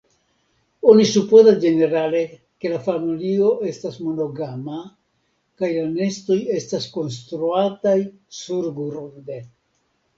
Oni 0.93 1.03
supozas 1.09 1.59
ĝenerale, 1.65 2.21
ke 2.65 2.71
la 2.73 2.79
familio 2.87 3.53
estas 3.73 4.01
monogama, 4.07 4.81
kaj 5.63 5.73
la 5.79 5.87
nestoj 5.95 6.43
estas 6.59 6.91
konstruataj 6.99 7.99
surgrunde. 8.45 9.43